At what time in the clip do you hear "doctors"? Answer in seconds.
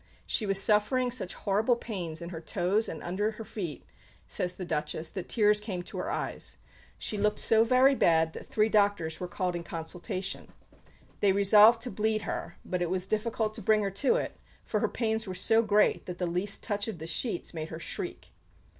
8.67-9.19